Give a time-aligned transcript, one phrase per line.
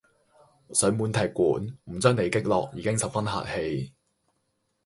[0.73, 3.93] 上門踢館，唔將你擊落已經十分客氣